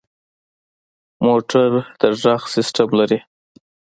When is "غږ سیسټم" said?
2.21-2.89